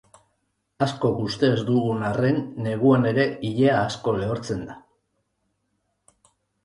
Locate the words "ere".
3.11-3.27